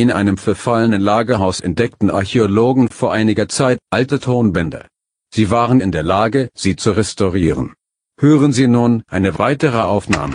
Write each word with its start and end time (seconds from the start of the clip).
In 0.00 0.12
einem 0.12 0.36
verfallenen 0.36 1.00
Lagerhaus 1.00 1.58
entdeckten 1.58 2.08
Archäologen 2.08 2.88
vor 2.88 3.12
einiger 3.12 3.48
Zeit 3.48 3.80
alte 3.90 4.20
Tonbänder. 4.20 4.86
Sie 5.34 5.50
waren 5.50 5.80
in 5.80 5.90
der 5.90 6.04
Lage, 6.04 6.50
sie 6.54 6.76
zu 6.76 6.92
restaurieren. 6.92 7.74
Hören 8.20 8.52
Sie 8.52 8.68
nun 8.68 9.02
eine 9.08 9.40
weitere 9.40 9.80
Aufnahme. 9.80 10.34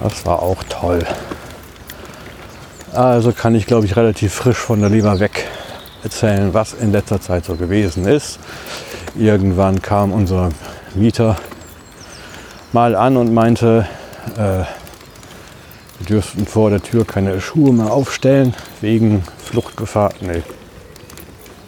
Das 0.00 0.24
war 0.24 0.42
auch 0.42 0.62
toll. 0.68 1.04
Also 2.96 3.32
kann 3.32 3.54
ich, 3.54 3.66
glaube 3.66 3.84
ich, 3.84 3.94
relativ 3.94 4.32
frisch 4.32 4.56
von 4.56 4.80
der 4.80 4.88
Leber 4.88 5.20
weg 5.20 5.46
erzählen, 6.02 6.54
was 6.54 6.72
in 6.72 6.92
letzter 6.92 7.20
Zeit 7.20 7.44
so 7.44 7.54
gewesen 7.54 8.06
ist. 8.06 8.38
Irgendwann 9.14 9.82
kam 9.82 10.14
unser 10.14 10.48
Mieter 10.94 11.36
mal 12.72 12.96
an 12.96 13.18
und 13.18 13.34
meinte, 13.34 13.86
äh, 14.38 14.64
wir 15.98 16.06
dürften 16.08 16.46
vor 16.46 16.70
der 16.70 16.82
Tür 16.82 17.04
keine 17.04 17.38
Schuhe 17.42 17.70
mehr 17.70 17.92
aufstellen 17.92 18.54
wegen 18.80 19.24
Fluchtgefahr. 19.44 20.14
Nee, 20.22 20.42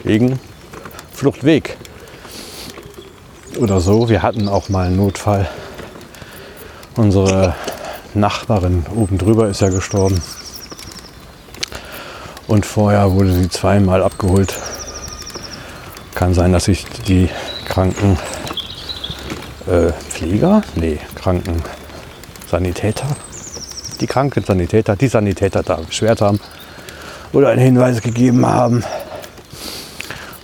wegen 0.04 0.40
Fluchtweg 1.12 1.76
oder 3.58 3.80
so. 3.80 4.08
Wir 4.08 4.22
hatten 4.22 4.48
auch 4.48 4.70
mal 4.70 4.86
einen 4.86 4.96
Notfall. 4.96 5.46
Unsere 6.96 7.54
Nachbarin 8.14 8.86
oben 8.96 9.18
drüber 9.18 9.48
ist 9.48 9.60
ja 9.60 9.68
gestorben. 9.68 10.22
Und 12.48 12.66
vorher 12.66 13.12
wurde 13.12 13.32
sie 13.32 13.48
zweimal 13.48 14.02
abgeholt. 14.02 14.58
Kann 16.14 16.34
sein, 16.34 16.52
dass 16.52 16.64
sich 16.64 16.84
die 17.06 17.28
Kranken 17.66 18.18
äh, 19.66 19.92
Pfleger, 19.92 20.62
nee, 20.74 20.98
Krankensanitäter, 21.14 23.06
die 24.00 24.06
Krankensanitäter, 24.06 24.96
die 24.96 25.08
Sanitäter 25.08 25.62
da 25.62 25.76
beschwert 25.76 26.22
haben 26.22 26.40
oder 27.34 27.50
einen 27.50 27.60
Hinweis 27.60 28.00
gegeben 28.00 28.46
haben. 28.46 28.82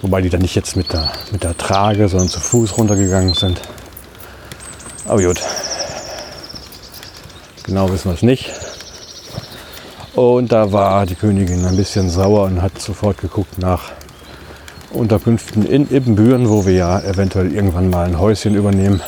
Wobei 0.03 0.20
die 0.20 0.28
dann 0.28 0.43
nicht 0.43 0.54
jetzt 0.54 0.76
mit 0.76 0.93
der, 0.93 1.10
mit 1.32 1.43
der 1.43 1.56
Trage, 1.56 2.09
sondern 2.09 2.28
zu 2.28 2.38
Fuß 2.38 2.76
runtergegangen 2.76 3.32
sind. 3.32 3.62
Aber 5.06 5.22
gut. 5.22 5.41
Genau 7.64 7.91
wissen 7.91 8.10
wir 8.10 8.14
es 8.14 8.22
nicht. 8.22 8.53
Und 10.14 10.52
da 10.52 10.70
war 10.70 11.06
die 11.06 11.16
Königin 11.16 11.64
ein 11.64 11.76
bisschen 11.76 12.08
sauer 12.08 12.44
und 12.44 12.62
hat 12.62 12.80
sofort 12.80 13.19
geguckt 13.19 13.58
nach 13.58 13.91
Unterkünften 14.92 15.66
in 15.66 15.91
Ibbenbüren, 15.91 16.48
wo 16.48 16.64
wir 16.66 16.72
ja 16.72 17.00
eventuell 17.00 17.52
irgendwann 17.52 17.91
mal 17.91 18.06
ein 18.06 18.20
Häuschen 18.20 18.54
übernehmen. 18.54 19.02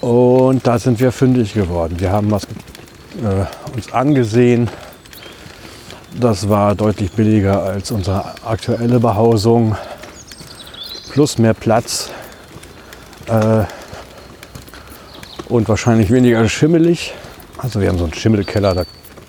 Und 0.00 0.66
da 0.66 0.78
sind 0.80 0.98
wir 0.98 1.12
fündig 1.12 1.54
geworden. 1.54 2.00
Wir 2.00 2.10
haben 2.10 2.32
was 2.32 2.44
äh, 2.44 3.74
uns 3.74 3.92
angesehen. 3.92 4.68
Das 6.18 6.48
war 6.48 6.74
deutlich 6.74 7.12
billiger 7.12 7.62
als 7.62 7.92
unsere 7.92 8.24
aktuelle 8.44 8.98
Behausung. 8.98 9.76
Plus 11.12 11.38
mehr 11.38 11.54
Platz. 11.54 12.10
Äh, 13.26 13.64
und 15.48 15.68
wahrscheinlich 15.68 16.10
weniger 16.10 16.48
schimmelig. 16.48 17.14
Also 17.62 17.80
wir 17.80 17.88
haben 17.88 17.98
so 17.98 18.04
einen 18.04 18.14
Schimmelkeller, 18.14 18.74
da 18.74 18.84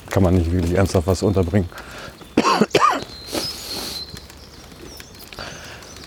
kann 0.09 0.24
man 0.24 0.36
nicht 0.36 0.52
wirklich 0.52 0.74
ernsthaft 0.74 1.08
was 1.08 1.22
unterbringen. 1.22 1.68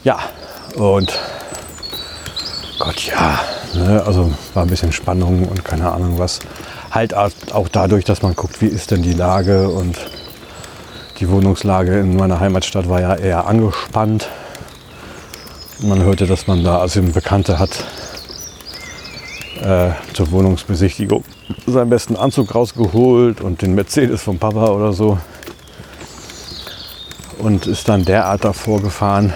Ja, 0.04 0.18
und 0.74 1.18
Gott, 2.78 3.06
ja, 3.06 3.40
ne, 3.74 4.02
also 4.04 4.32
war 4.52 4.64
ein 4.64 4.68
bisschen 4.68 4.92
Spannung 4.92 5.48
und 5.48 5.64
keine 5.64 5.90
Ahnung 5.90 6.18
was. 6.18 6.40
Halt 6.90 7.14
auch 7.14 7.68
dadurch, 7.72 8.04
dass 8.04 8.22
man 8.22 8.34
guckt, 8.34 8.60
wie 8.60 8.66
ist 8.66 8.90
denn 8.90 9.02
die 9.02 9.14
Lage 9.14 9.68
und 9.68 9.96
die 11.20 11.28
Wohnungslage 11.28 11.98
in 12.00 12.16
meiner 12.16 12.40
Heimatstadt 12.40 12.88
war 12.88 13.00
ja 13.00 13.14
eher 13.14 13.46
angespannt. 13.46 14.28
Man 15.80 16.02
hörte, 16.02 16.26
dass 16.26 16.46
man 16.46 16.62
da 16.64 16.78
also 16.78 17.02
Bekannte 17.02 17.58
hat 17.58 17.84
äh, 19.62 19.90
zur 20.12 20.30
Wohnungsbesichtigung 20.30 21.23
seinen 21.66 21.90
besten 21.90 22.16
Anzug 22.16 22.54
rausgeholt 22.54 23.40
und 23.40 23.62
den 23.62 23.74
Mercedes 23.74 24.22
vom 24.22 24.38
Papa 24.38 24.68
oder 24.68 24.92
so. 24.92 25.18
Und 27.38 27.66
ist 27.66 27.88
dann 27.88 28.04
derart 28.04 28.44
davor 28.44 28.80
gefahren 28.80 29.32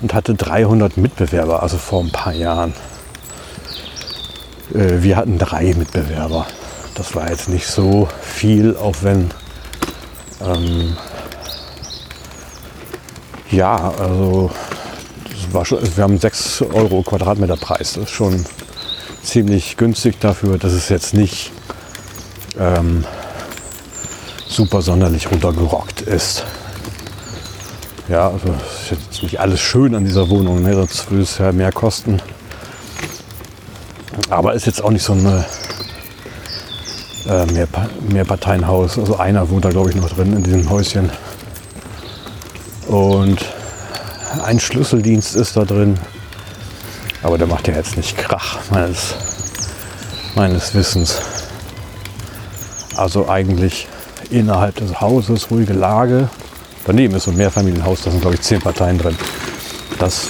und 0.00 0.12
hatte 0.12 0.34
300 0.34 0.96
Mitbewerber, 0.96 1.62
also 1.62 1.78
vor 1.78 2.02
ein 2.02 2.10
paar 2.10 2.32
Jahren. 2.32 2.74
Äh, 4.74 5.02
wir 5.02 5.16
hatten 5.16 5.38
drei 5.38 5.74
Mitbewerber. 5.74 6.46
Das 6.94 7.14
war 7.14 7.30
jetzt 7.30 7.48
nicht 7.48 7.66
so 7.66 8.08
viel, 8.20 8.76
auch 8.76 8.96
wenn 9.02 9.30
ähm, 10.44 10.96
ja, 13.50 13.92
also 13.98 14.50
war 15.54 15.64
schon, 15.64 15.78
wir 15.96 16.04
haben 16.04 16.18
6 16.18 16.62
Euro 16.62 17.02
Quadratmeter 17.02 17.56
Preis. 17.56 17.94
Das 17.94 18.04
ist 18.04 18.10
schon 18.10 18.44
ziemlich 19.24 19.76
günstig 19.76 20.20
dafür, 20.20 20.58
dass 20.58 20.72
es 20.72 20.88
jetzt 20.88 21.14
nicht 21.14 21.52
ähm, 22.58 23.04
super 24.46 24.82
sonderlich 24.82 25.30
runtergerockt 25.30 26.02
ist. 26.02 26.44
Ja, 28.08 28.28
also 28.28 28.48
ist 28.48 28.90
jetzt 28.90 29.22
nicht 29.22 29.40
alles 29.40 29.60
schön 29.60 29.94
an 29.94 30.04
dieser 30.04 30.28
Wohnung, 30.28 30.62
ne? 30.62 30.74
sonst 30.74 31.10
würde 31.10 31.22
es 31.22 31.38
ja 31.38 31.52
mehr 31.52 31.72
kosten. 31.72 32.20
Aber 34.30 34.54
ist 34.54 34.66
jetzt 34.66 34.84
auch 34.84 34.90
nicht 34.90 35.02
so 35.02 35.14
ein 35.14 35.44
äh, 37.26 37.46
mehr, 37.52 37.68
Mehrparteienhaus. 38.08 38.98
Also 38.98 39.16
einer 39.16 39.48
wohnt 39.48 39.64
da 39.64 39.70
glaube 39.70 39.90
ich 39.90 39.96
noch 39.96 40.10
drin 40.10 40.34
in 40.34 40.42
diesem 40.42 40.68
Häuschen. 40.70 41.10
Und 42.86 43.44
ein 44.44 44.60
Schlüsseldienst 44.60 45.34
ist 45.34 45.56
da 45.56 45.64
drin. 45.64 45.98
Aber 47.24 47.38
der 47.38 47.46
macht 47.46 47.66
ja 47.68 47.74
jetzt 47.74 47.96
nicht 47.96 48.18
Krach, 48.18 48.58
meines, 48.70 49.14
meines 50.34 50.74
Wissens. 50.74 51.22
Also 52.96 53.28
eigentlich 53.30 53.88
innerhalb 54.30 54.76
des 54.76 55.00
Hauses 55.00 55.50
ruhige 55.50 55.72
Lage. 55.72 56.28
Daneben 56.86 57.14
ist 57.14 57.24
so 57.24 57.30
ein 57.30 57.38
Mehrfamilienhaus, 57.38 58.02
da 58.02 58.10
sind 58.10 58.20
glaube 58.20 58.36
ich 58.36 58.42
zehn 58.42 58.60
Parteien 58.60 58.98
drin. 58.98 59.16
Das 59.98 60.28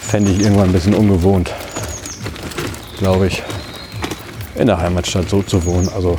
fände 0.00 0.32
ich 0.32 0.40
irgendwann 0.40 0.70
ein 0.70 0.72
bisschen 0.72 0.94
ungewohnt, 0.94 1.52
glaube 2.98 3.28
ich, 3.28 3.40
in 4.56 4.66
der 4.66 4.78
Heimatstadt 4.78 5.30
so 5.30 5.42
zu 5.42 5.64
wohnen. 5.64 5.88
Also 5.94 6.18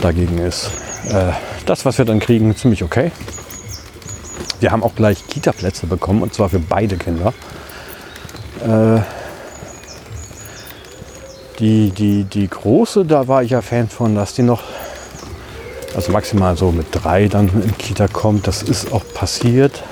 dagegen 0.00 0.38
ist 0.38 0.70
äh, 1.08 1.30
das, 1.66 1.84
was 1.84 1.98
wir 1.98 2.04
dann 2.04 2.18
kriegen, 2.18 2.54
ziemlich 2.56 2.82
okay. 2.82 3.12
Wir 4.62 4.70
haben 4.70 4.84
auch 4.84 4.94
gleich 4.94 5.26
Kita-Plätze 5.26 5.86
bekommen 5.86 6.22
und 6.22 6.32
zwar 6.34 6.48
für 6.48 6.60
beide 6.60 6.96
Kinder. 6.96 7.34
Äh, 8.64 9.00
die, 11.58 11.90
die, 11.90 12.22
die 12.22 12.48
große, 12.48 13.04
da 13.04 13.26
war 13.26 13.42
ich 13.42 13.50
ja 13.50 13.60
Fan 13.60 13.88
von, 13.88 14.14
dass 14.14 14.34
die 14.34 14.42
noch 14.42 14.62
also 15.96 16.12
maximal 16.12 16.56
so 16.56 16.70
mit 16.70 16.86
drei 16.92 17.26
dann 17.26 17.48
in 17.48 17.76
Kita 17.76 18.06
kommt. 18.06 18.46
Das 18.46 18.62
ist 18.62 18.92
auch 18.92 19.02
passiert. 19.14 19.82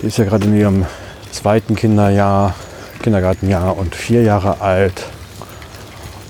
Die 0.00 0.06
ist 0.06 0.18
ja 0.18 0.24
gerade 0.24 0.44
in 0.44 0.56
ihrem 0.56 0.86
zweiten 1.32 1.74
Kinderjahr, 1.74 2.54
Kindergartenjahr 3.02 3.76
und 3.76 3.96
vier 3.96 4.22
Jahre 4.22 4.60
alt. 4.60 5.04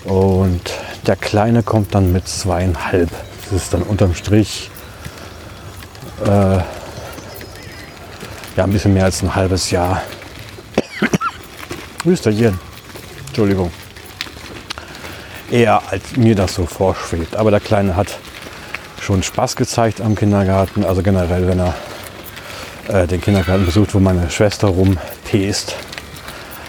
Und 0.05 0.63
der 1.07 1.17
Kleine 1.17 1.63
kommt 1.63 1.95
dann 1.95 2.11
mit 2.11 2.27
zweieinhalb. 2.27 3.11
Das 3.45 3.53
ist 3.53 3.75
dann 3.75 3.83
unterm 3.83 4.15
Strich 4.15 4.71
äh, 6.25 6.61
ja, 8.57 8.65
ein 8.65 8.71
bisschen 8.71 8.95
mehr 8.95 9.05
als 9.05 9.23
ein 9.23 9.35
halbes 9.35 9.71
Jahr. 9.71 10.03
Österchen. 12.07 12.59
Entschuldigung. 13.27 13.71
Eher 15.51 15.83
als 15.91 16.17
mir 16.17 16.35
das 16.35 16.55
so 16.55 16.65
vorschwebt. 16.65 17.37
Aber 17.37 17.51
der 17.51 17.61
Kleine 17.61 17.97
hat 17.97 18.19
schon 19.01 19.23
Spaß 19.23 19.57
gezeigt 19.57 20.01
am 20.01 20.15
Kindergarten. 20.15 20.85
Also 20.85 21.03
generell, 21.03 21.47
wenn 21.47 21.61
er 21.61 21.75
äh, 22.89 23.07
den 23.07 23.21
Kindergarten 23.21 23.67
besucht, 23.67 23.95
wo 23.95 24.01
meine 24.01 24.31
Schwester 24.31 24.69
rumpest, 24.69 25.77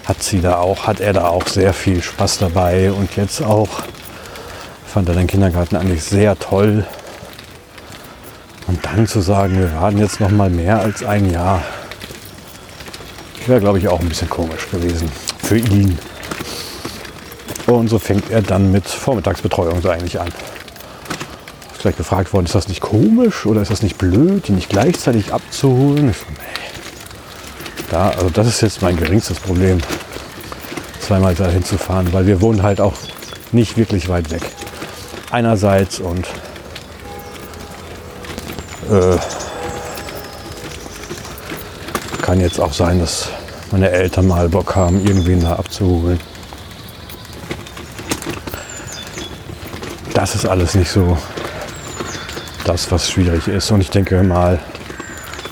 hat 0.05 0.21
sie 0.21 0.41
da 0.41 0.57
auch, 0.57 0.87
hat 0.87 0.99
er 0.99 1.13
da 1.13 1.27
auch 1.27 1.47
sehr 1.47 1.73
viel 1.73 2.03
Spaß 2.03 2.39
dabei. 2.39 2.91
Und 2.91 3.15
jetzt 3.15 3.41
auch 3.41 3.69
fand 4.85 5.07
er 5.07 5.15
den 5.15 5.27
Kindergarten 5.27 5.77
eigentlich 5.77 6.03
sehr 6.03 6.37
toll. 6.37 6.85
Und 8.67 8.85
dann 8.85 9.07
zu 9.07 9.21
sagen, 9.21 9.57
wir 9.57 9.73
warten 9.79 9.99
jetzt 9.99 10.19
noch 10.19 10.29
mal 10.29 10.49
mehr 10.49 10.81
als 10.81 11.03
ein 11.03 11.31
Jahr, 11.31 11.61
wäre, 13.47 13.59
glaube 13.59 13.79
ich, 13.79 13.87
auch 13.87 13.99
ein 13.99 14.09
bisschen 14.09 14.29
komisch 14.29 14.69
gewesen 14.69 15.11
für 15.43 15.57
ihn. 15.57 15.97
Und 17.67 17.89
so 17.89 17.99
fängt 17.99 18.29
er 18.29 18.41
dann 18.41 18.71
mit 18.71 18.87
Vormittagsbetreuung 18.87 19.81
so 19.81 19.89
eigentlich 19.89 20.19
an. 20.19 20.29
Ist 21.73 21.81
gleich 21.81 21.97
gefragt 21.97 22.33
worden, 22.33 22.45
ist 22.45 22.55
das 22.55 22.67
nicht 22.67 22.81
komisch 22.81 23.45
oder 23.45 23.61
ist 23.61 23.71
das 23.71 23.81
nicht 23.83 23.97
blöd, 23.97 24.47
die 24.47 24.53
nicht 24.53 24.69
gleichzeitig 24.69 25.33
abzuholen? 25.33 26.09
Ich 26.09 26.17
so, 26.17 26.25
nee. 26.29 26.57
Da, 27.91 28.09
also 28.09 28.29
das 28.29 28.47
ist 28.47 28.61
jetzt 28.61 28.81
mein 28.81 28.97
geringstes 28.97 29.39
Problem, 29.39 29.79
zweimal 30.99 31.35
dahin 31.35 31.63
zu 31.63 31.77
fahren, 31.77 32.11
weil 32.11 32.25
wir 32.25 32.41
wohnen 32.41 32.63
halt 32.63 32.81
auch 32.81 32.95
nicht 33.51 33.77
wirklich 33.77 34.09
weit 34.09 34.29
weg. 34.29 34.41
Einerseits 35.31 35.99
und 35.99 36.27
äh, 38.89 39.17
kann 42.21 42.41
jetzt 42.41 42.59
auch 42.59 42.73
sein, 42.73 42.99
dass 42.99 43.29
meine 43.71 43.89
Eltern 43.89 44.27
mal 44.27 44.49
Bock 44.49 44.75
haben, 44.75 45.05
irgendwen 45.05 45.41
da 45.41 45.53
abzuholen. 45.53 46.19
Das 50.13 50.35
ist 50.35 50.45
alles 50.45 50.73
nicht 50.73 50.89
so 50.89 51.17
das, 52.65 52.91
was 52.91 53.09
schwierig 53.09 53.47
ist. 53.47 53.71
Und 53.71 53.81
ich 53.81 53.89
denke 53.89 54.21
mal, 54.23 54.59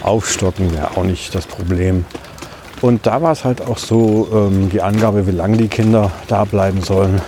aufstocken 0.01 0.73
wäre 0.73 0.97
auch 0.97 1.03
nicht 1.03 1.33
das 1.35 1.45
Problem. 1.45 2.06
Und 2.81 3.07
da 3.07 3.21
war 3.21 3.31
es 3.31 3.44
halt 3.44 3.62
auch 3.62 3.77
so, 3.77 4.27
ähm, 4.33 4.69
die 4.69 4.81
Angabe, 4.81 5.27
wie 5.27 5.31
lange 5.31 5.57
die 5.57 5.67
Kinder 5.67 6.12
da 6.27 6.45
bleiben 6.45 6.83
sollen. 6.83 7.21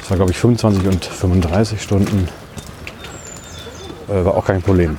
Das 0.00 0.10
war, 0.10 0.16
glaube 0.16 0.32
ich, 0.32 0.38
25 0.38 0.86
und 0.86 1.04
35 1.04 1.82
Stunden. 1.82 2.28
Äh, 4.08 4.24
war 4.24 4.34
auch 4.36 4.44
kein 4.44 4.62
Problem. 4.62 4.98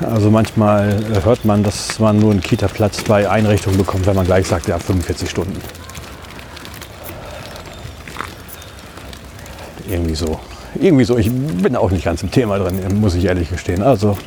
Also 0.00 0.30
manchmal 0.30 0.98
hört 1.24 1.44
man, 1.44 1.62
dass 1.62 1.98
man 1.98 2.18
nur 2.18 2.30
einen 2.30 2.42
Kita-Platz 2.42 3.02
bei 3.04 3.28
Einrichtungen 3.28 3.78
bekommt, 3.78 4.06
wenn 4.06 4.16
man 4.16 4.26
gleich 4.26 4.46
sagt, 4.46 4.68
ja, 4.68 4.78
45 4.78 5.30
Stunden. 5.30 5.58
Irgendwie 9.88 10.14
so. 10.14 10.38
Irgendwie 10.74 11.04
so. 11.04 11.16
Ich 11.16 11.30
bin 11.32 11.76
auch 11.76 11.90
nicht 11.90 12.04
ganz 12.04 12.22
im 12.22 12.30
Thema 12.30 12.58
drin, 12.58 13.00
muss 13.00 13.14
ich 13.14 13.24
ehrlich 13.24 13.48
gestehen. 13.48 13.82
Also 13.82 14.18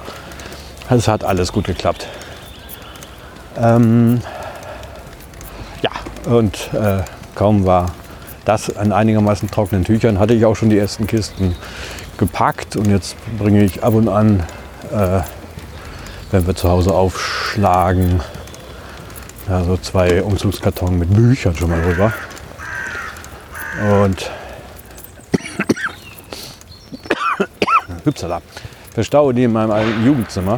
es 0.90 1.08
hat 1.08 1.24
alles 1.24 1.52
gut 1.52 1.66
geklappt. 1.66 2.08
Ähm, 3.58 4.22
ja, 5.84 5.92
und 6.32 6.74
äh, 6.74 7.04
kaum 7.36 7.66
war 7.66 7.92
das 8.46 8.76
an 8.76 8.92
einigermaßen 8.92 9.52
trockenen 9.52 9.84
Tüchern, 9.84 10.18
hatte 10.18 10.34
ich 10.34 10.46
auch 10.46 10.56
schon 10.56 10.70
die 10.70 10.78
ersten 10.78 11.06
Kisten 11.06 11.56
gepackt 12.18 12.76
und 12.76 12.90
jetzt 12.90 13.16
bringe 13.38 13.64
ich 13.64 13.84
ab 13.84 13.94
und 13.94 14.08
an, 14.08 14.44
äh, 14.92 15.22
wenn 16.32 16.46
wir 16.46 16.56
zu 16.56 16.70
Hause 16.70 16.94
aufschlagen, 16.94 18.22
ja, 19.48 19.64
so 19.64 19.78
zwei 19.78 20.22
Umzugskarton 20.22 21.00
mit 21.00 21.14
Büchern 21.14 21.56
schon 21.56 21.70
mal 21.72 21.82
rüber. 21.82 22.14
Und 24.04 24.30
Hüpsala, 28.04 28.42
verstaue 28.94 29.34
die 29.34 29.46
in 29.46 29.54
meinem 29.54 29.72
alten 29.72 30.06
Jugendzimmer. 30.06 30.58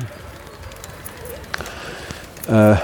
Äh, 2.50 2.76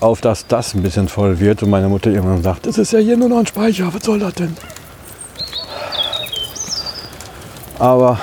auf 0.00 0.20
dass 0.20 0.48
das 0.48 0.74
ein 0.74 0.82
bisschen 0.82 1.08
voll 1.08 1.38
wird 1.38 1.62
und 1.62 1.70
meine 1.70 1.88
Mutter 1.88 2.10
irgendwann 2.10 2.42
sagt, 2.42 2.66
das 2.66 2.76
ist 2.76 2.92
ja 2.92 2.98
hier 2.98 3.16
nur 3.16 3.28
noch 3.28 3.38
ein 3.38 3.46
Speicher, 3.46 3.94
was 3.94 4.02
soll 4.02 4.18
das 4.18 4.34
denn? 4.34 4.56
Aber 7.78 8.18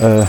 äh, 0.00 0.24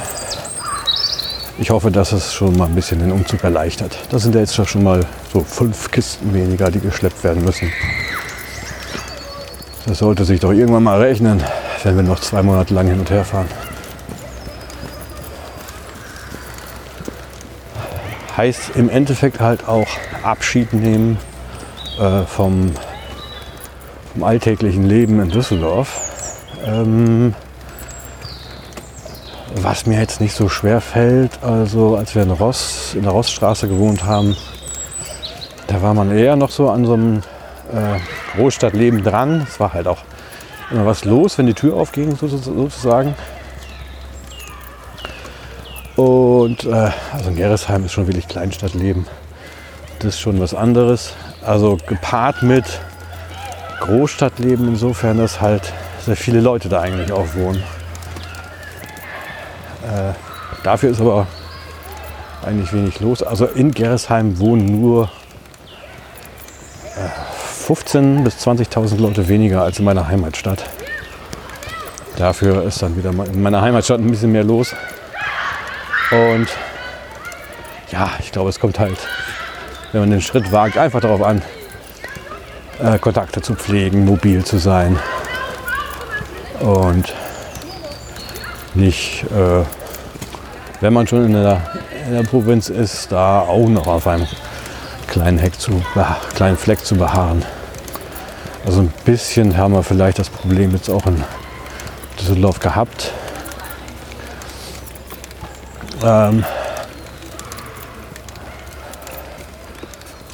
ich 1.57 1.69
hoffe, 1.69 1.89
dass 1.89 2.11
es 2.11 2.33
schon 2.33 2.57
mal 2.57 2.65
ein 2.65 2.75
bisschen 2.75 2.99
den 2.99 3.11
Umzug 3.11 3.43
erleichtert. 3.43 3.97
Das 4.09 4.23
sind 4.23 4.35
ja 4.35 4.41
jetzt 4.41 4.55
schon 4.55 4.83
mal 4.83 5.05
so 5.31 5.41
fünf 5.41 5.89
Kisten 5.89 6.33
weniger, 6.33 6.69
die 6.69 6.79
geschleppt 6.79 7.23
werden 7.23 7.45
müssen. 7.45 7.71
Das 9.85 9.99
sollte 9.99 10.25
sich 10.25 10.39
doch 10.39 10.51
irgendwann 10.51 10.83
mal 10.83 10.99
rechnen, 10.99 11.41
wenn 11.83 11.95
wir 11.95 12.03
noch 12.03 12.19
zwei 12.19 12.41
Monate 12.41 12.73
lang 12.73 12.87
hin 12.87 12.99
und 12.99 13.09
her 13.09 13.23
fahren. 13.23 13.47
Heißt 18.35 18.71
im 18.75 18.89
Endeffekt 18.89 19.39
halt 19.39 19.67
auch 19.67 19.87
Abschied 20.23 20.73
nehmen 20.73 21.17
äh, 21.99 22.23
vom, 22.23 22.73
vom 24.11 24.23
alltäglichen 24.23 24.83
Leben 24.83 25.21
in 25.21 25.29
Düsseldorf 25.29 26.01
ähm, 26.65 27.33
was 29.57 29.85
mir 29.85 29.99
jetzt 29.99 30.19
nicht 30.19 30.35
so 30.35 30.49
schwer 30.49 30.81
fällt, 30.81 31.31
also 31.41 31.95
als 31.95 32.13
wir 32.13 32.23
in, 32.23 32.31
Ross, 32.31 32.93
in 32.93 33.03
der 33.03 33.11
Rossstraße 33.11 33.67
gewohnt 33.67 34.03
haben, 34.03 34.35
da 35.67 35.81
war 35.81 35.93
man 35.93 36.15
eher 36.15 36.35
noch 36.35 36.51
so 36.51 36.69
an 36.69 36.85
so 36.85 36.93
einem 36.93 37.17
äh, 37.73 37.99
Großstadtleben 38.35 39.03
dran. 39.03 39.45
Es 39.47 39.59
war 39.59 39.73
halt 39.73 39.87
auch 39.87 39.99
immer 40.71 40.85
was 40.85 41.05
los, 41.05 41.37
wenn 41.37 41.47
die 41.47 41.53
Tür 41.53 41.75
aufging, 41.75 42.15
sozusagen. 42.15 43.15
Und 45.95 46.65
äh, 46.65 46.91
also 47.13 47.29
in 47.29 47.37
Gerresheim 47.37 47.85
ist 47.85 47.93
schon 47.93 48.07
wirklich 48.07 48.27
Kleinstadtleben. 48.27 49.07
Das 49.99 50.15
ist 50.15 50.19
schon 50.19 50.39
was 50.41 50.53
anderes. 50.53 51.13
Also 51.41 51.77
gepaart 51.87 52.43
mit 52.43 52.65
Großstadtleben 53.79 54.67
insofern, 54.67 55.17
dass 55.17 55.39
halt 55.39 55.71
sehr 56.05 56.17
viele 56.17 56.41
Leute 56.41 56.67
da 56.67 56.81
eigentlich 56.81 57.11
auch 57.13 57.33
wohnen. 57.35 57.63
Äh, 59.85 60.13
dafür 60.63 60.89
ist 60.89 60.99
aber 60.99 61.27
eigentlich 62.43 62.73
wenig 62.73 62.99
los. 62.99 63.21
Also 63.21 63.45
in 63.45 63.71
Gerresheim 63.71 64.39
wohnen 64.39 64.65
nur 64.65 65.09
äh, 66.95 67.67
15.000 67.67 68.23
bis 68.23 68.35
20.000 68.45 68.97
Leute 68.99 69.27
weniger 69.27 69.61
als 69.61 69.79
in 69.79 69.85
meiner 69.85 70.07
Heimatstadt. 70.07 70.65
Dafür 72.17 72.63
ist 72.63 72.81
dann 72.81 72.95
wieder 72.97 73.09
in 73.09 73.41
meiner 73.41 73.61
Heimatstadt 73.61 73.99
ein 73.99 74.09
bisschen 74.09 74.31
mehr 74.31 74.43
los. 74.43 74.73
Und 76.11 76.47
ja, 77.91 78.11
ich 78.19 78.31
glaube, 78.31 78.49
es 78.49 78.59
kommt 78.59 78.79
halt, 78.79 78.97
wenn 79.91 80.01
man 80.01 80.11
den 80.11 80.21
Schritt 80.21 80.51
wagt, 80.51 80.77
einfach 80.77 81.01
darauf 81.01 81.21
an, 81.21 81.41
äh, 82.81 82.97
Kontakte 82.99 83.41
zu 83.41 83.55
pflegen, 83.55 84.05
mobil 84.05 84.43
zu 84.43 84.57
sein 84.57 84.97
und 86.59 87.13
nicht, 88.75 89.23
äh, 89.31 89.63
wenn 90.81 90.93
man 90.93 91.07
schon 91.07 91.25
in 91.25 91.33
der, 91.33 91.61
in 92.07 92.13
der 92.13 92.23
Provinz 92.23 92.69
ist, 92.69 93.11
da 93.11 93.41
auch 93.41 93.67
noch 93.67 93.87
auf 93.87 94.07
einem 94.07 94.27
kleinen, 95.07 95.37
Heck 95.37 95.59
zu, 95.59 95.81
kleinen 96.35 96.57
Fleck 96.57 96.85
zu 96.85 96.95
beharren. 96.95 97.43
Also 98.65 98.81
ein 98.81 98.91
bisschen 99.05 99.57
haben 99.57 99.73
wir 99.73 99.83
vielleicht 99.83 100.19
das 100.19 100.29
Problem 100.29 100.71
jetzt 100.71 100.89
auch 100.89 101.05
in 101.05 101.23
Düsseldorf 102.19 102.59
gehabt. 102.59 103.11
Ähm, 106.03 106.43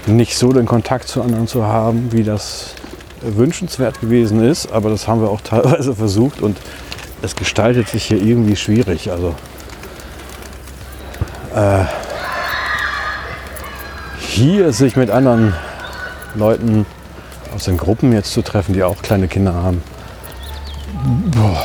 nicht 0.07 0.38
so 0.38 0.51
den 0.51 0.65
Kontakt 0.65 1.07
zu 1.07 1.21
anderen 1.21 1.48
zu 1.48 1.65
haben, 1.65 2.12
wie 2.12 2.24
das 2.24 2.75
wünschenswert 3.21 4.01
gewesen 4.01 4.43
ist, 4.43 4.71
aber 4.71 4.89
das 4.89 5.07
haben 5.07 5.21
wir 5.21 5.29
auch 5.29 5.41
teilweise 5.43 5.95
versucht 5.95 6.41
und 6.41 6.57
es 7.21 7.35
gestaltet 7.35 7.87
sich 7.87 8.05
hier 8.05 8.21
irgendwie 8.21 8.55
schwierig. 8.55 9.11
Also 9.11 9.35
äh, 11.55 11.85
hier 14.19 14.71
sich 14.73 14.95
mit 14.95 15.09
anderen 15.09 15.53
Leuten 16.35 16.85
aus 17.53 17.65
den 17.65 17.77
Gruppen 17.77 18.13
jetzt 18.13 18.31
zu 18.31 18.41
treffen, 18.41 18.73
die 18.73 18.83
auch 18.83 19.01
kleine 19.01 19.27
Kinder 19.27 19.53
haben, 19.53 19.83
boah, 21.31 21.63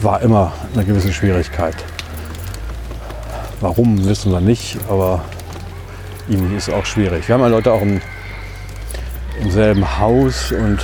war 0.00 0.20
immer 0.22 0.52
eine 0.74 0.84
gewisse 0.84 1.12
Schwierigkeit. 1.12 1.76
Warum, 3.60 4.04
wissen 4.04 4.32
wir 4.32 4.40
nicht, 4.40 4.78
aber 4.88 5.24
irgendwie 6.28 6.56
ist 6.56 6.70
auch 6.70 6.86
schwierig. 6.86 7.26
Wir 7.26 7.34
haben 7.34 7.42
ja 7.42 7.48
Leute 7.48 7.72
auch 7.72 7.82
im, 7.82 8.00
im 9.40 9.50
selben 9.50 9.98
Haus 9.98 10.52
und 10.52 10.78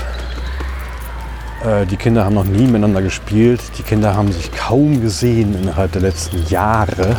die 1.91 1.97
Kinder 1.97 2.27
haben 2.27 2.35
noch 2.35 2.45
nie 2.45 2.67
miteinander 2.67 3.01
gespielt. 3.01 3.61
Die 3.79 3.83
Kinder 3.83 4.15
haben 4.15 4.31
sich 4.33 4.53
kaum 4.53 5.01
gesehen 5.01 5.55
innerhalb 5.55 5.93
der 5.93 6.03
letzten 6.03 6.47
Jahre. 6.49 7.17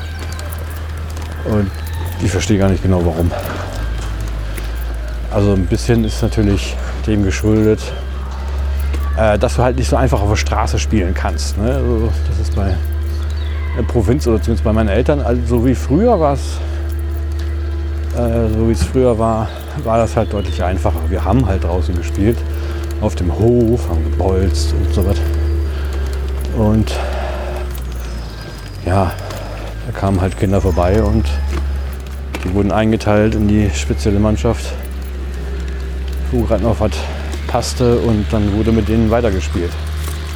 Und 1.45 1.71
ich 2.23 2.31
verstehe 2.31 2.59
gar 2.59 2.69
nicht 2.69 2.83
genau 2.83 3.03
warum. 3.05 3.31
Also 5.31 5.53
ein 5.53 5.65
bisschen 5.65 6.05
ist 6.05 6.21
natürlich 6.21 6.75
dem 7.05 7.23
geschuldet, 7.23 7.81
äh, 9.17 9.37
dass 9.37 9.55
du 9.55 9.63
halt 9.63 9.77
nicht 9.77 9.89
so 9.89 9.95
einfach 9.95 10.21
auf 10.21 10.29
der 10.29 10.37
Straße 10.37 10.79
spielen 10.79 11.13
kannst. 11.13 11.57
Ne? 11.57 11.75
Also 11.75 12.09
das 12.29 12.39
ist 12.39 12.55
bei 12.55 12.73
der 13.75 13.83
Provinz 13.83 14.25
oder 14.27 14.41
zumindest 14.41 14.63
bei 14.63 14.71
meinen 14.71 14.89
Eltern, 14.89 15.21
also 15.21 15.41
so 15.45 15.65
wie 15.65 15.75
früher 15.75 16.19
war 16.19 16.33
es, 16.33 16.57
äh, 18.17 18.47
so 18.53 18.69
wie 18.69 18.71
es 18.71 18.83
früher 18.83 19.19
war, 19.19 19.49
war 19.83 19.97
das 19.97 20.15
halt 20.15 20.31
deutlich 20.31 20.63
einfacher. 20.63 20.99
Wir 21.09 21.25
haben 21.25 21.45
halt 21.45 21.65
draußen 21.65 21.93
gespielt, 21.95 22.37
auf 23.01 23.15
dem 23.15 23.33
Hof, 23.37 23.89
haben 23.89 24.03
gebolzt 24.03 24.73
und 24.73 24.93
so 24.93 25.05
was. 25.05 25.17
Und 26.57 26.93
ja, 28.85 29.11
da 29.85 29.99
kamen 29.99 30.21
halt 30.21 30.37
Kinder 30.37 30.61
vorbei 30.61 31.01
und 31.01 31.25
die 32.43 32.53
wurden 32.53 32.71
eingeteilt 32.71 33.35
in 33.35 33.47
die 33.47 33.69
spezielle 33.71 34.19
Mannschaft, 34.19 34.73
wo 36.31 36.43
gerade 36.43 36.63
noch 36.63 36.79
was 36.79 36.91
passte 37.47 37.97
und 37.99 38.25
dann 38.31 38.53
wurde 38.53 38.71
mit 38.71 38.87
denen 38.87 39.09
weitergespielt. 39.09 39.71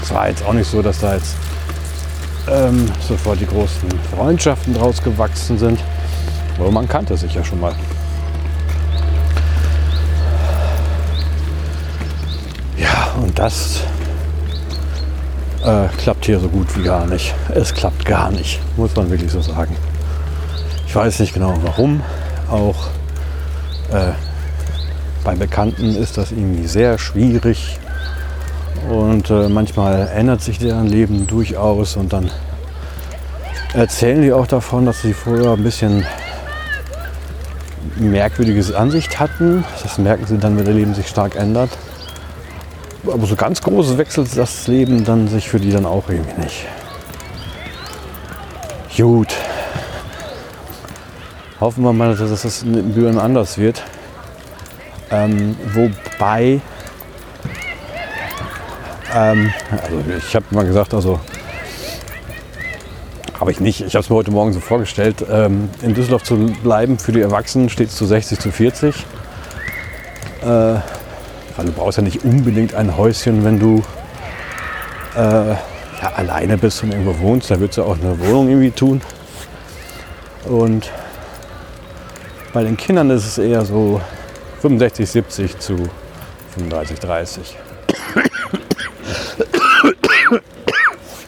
Es 0.02 0.14
war 0.14 0.30
jetzt 0.30 0.44
auch 0.46 0.54
nicht 0.54 0.70
so, 0.70 0.82
dass 0.82 1.00
da 1.00 1.16
jetzt 1.16 1.36
ähm, 2.50 2.86
sofort 3.08 3.40
die 3.40 3.46
großen 3.46 3.90
Freundschaften 4.16 4.74
draus 4.74 5.02
gewachsen 5.04 5.58
sind, 5.58 5.80
aber 6.58 6.72
man 6.72 6.88
kannte 6.88 7.16
sich 7.16 7.34
ja 7.36 7.44
schon 7.44 7.60
mal. 7.60 7.74
Ja, 12.78 13.14
und 13.22 13.29
das 13.40 13.84
äh, 15.64 15.88
klappt 15.98 16.26
hier 16.26 16.42
so 16.42 16.50
gut 16.50 16.78
wie 16.78 16.84
gar 16.84 17.08
nicht. 17.08 17.34
Es 17.56 17.74
klappt 17.74 18.04
gar 18.04 18.32
nicht, 18.32 18.60
muss 18.76 18.94
man 18.98 19.10
wirklich 19.10 19.32
so 19.32 19.42
sagen. 19.42 19.78
Ich 20.86 20.94
weiß 20.94 21.20
nicht 21.20 21.34
genau 21.34 21.54
warum. 21.64 22.02
Auch 22.52 22.88
äh, 23.94 24.12
bei 25.24 25.36
Bekannten 25.36 25.96
ist 25.96 26.18
das 26.18 26.32
irgendwie 26.32 26.68
sehr 26.68 26.98
schwierig. 26.98 27.80
Und 28.90 29.30
äh, 29.30 29.48
manchmal 29.48 30.10
ändert 30.14 30.42
sich 30.42 30.60
deren 30.60 30.88
Leben 30.88 31.26
durchaus 31.26 31.96
und 31.96 32.12
dann 32.12 32.30
erzählen 33.74 34.22
die 34.22 34.34
auch 34.34 34.48
davon, 34.48 34.86
dass 34.86 35.02
sie 35.02 35.14
vorher 35.14 35.52
ein 35.52 35.64
bisschen 35.64 36.06
merkwürdiges 37.96 38.74
Ansicht 38.74 39.18
hatten. 39.18 39.64
Das 39.82 39.98
merken 39.98 40.26
sie 40.26 40.38
dann, 40.38 40.58
wenn 40.58 40.66
ihr 40.66 40.74
Leben 40.74 40.94
sich 40.94 41.08
stark 41.08 41.38
ändert. 41.38 41.70
Aber 43.08 43.26
so 43.26 43.36
ganz 43.36 43.62
groß 43.62 43.98
wechselt 43.98 44.36
das 44.36 44.68
Leben 44.68 45.06
dann 45.06 45.28
sich 45.28 45.50
für 45.50 45.60
die 45.60 45.72
dann 45.72 45.86
auch 45.86 46.10
irgendwie 46.10 46.42
nicht. 46.42 46.66
Gut. 48.98 49.34
Hoffen 51.62 51.84
wir 51.84 51.94
mal, 51.94 52.16
dass 52.16 52.42
das 52.42 52.64
in 52.64 52.94
Büren 52.94 53.18
anders 53.18 53.58
wird. 53.58 53.84
Ähm, 55.12 55.56
wobei, 55.74 56.62
ähm, 59.16 59.54
also 59.72 60.04
ich 60.18 60.36
habe 60.36 60.46
mal 60.52 60.66
gesagt, 60.66 60.94
also 60.94 61.20
habe 63.40 63.52
ich 63.52 63.60
nicht. 63.62 63.82
Ich 63.82 63.96
habe 63.96 64.04
es 64.04 64.10
mir 64.10 64.18
heute 64.18 64.32
Morgen 64.32 64.52
so 64.52 64.60
vorgestellt. 64.60 65.26
Ähm, 65.30 65.70
in 65.82 65.94
Düsseldorf 65.94 66.24
zu 66.24 66.36
bleiben 66.62 67.00
für 67.00 67.14
die 67.14 67.22
Erwachsenen 67.22 67.70
steht 67.70 67.90
es 67.90 67.96
zu 67.96 68.06
60 68.06 68.40
zu 68.40 68.52
40. 68.52 68.96
Äh, 70.42 70.76
weil 71.60 71.66
du 71.66 71.74
brauchst 71.74 71.98
ja 71.98 72.04
nicht 72.06 72.24
unbedingt 72.24 72.74
ein 72.74 72.96
Häuschen, 72.96 73.44
wenn 73.44 73.60
du 73.60 73.84
äh, 75.14 75.50
ja, 75.50 75.58
alleine 76.16 76.58
bist 76.58 76.82
und 76.84 76.94
irgendwo 76.94 77.20
wohnst. 77.20 77.52
Da 77.52 77.60
würdest 77.60 77.78
du 77.80 77.84
auch 77.84 77.98
eine 78.00 78.18
Wohnung 78.18 78.48
irgendwie 78.48 78.72
tun. 78.72 79.02
Und 80.46 80.90
bei 82.54 82.64
den 82.64 82.78
Kindern 82.78 83.10
ist 83.10 83.26
es 83.26 83.38
eher 83.38 83.66
so 83.66 84.00
65, 84.62 85.10
70 85.10 85.60
zu 85.60 85.76
35, 86.54 86.98
30. 86.98 87.58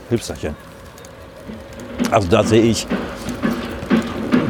Hilfserchen. 0.08 0.56
Also 2.10 2.30
da 2.30 2.42
sehe 2.42 2.62
ich 2.62 2.88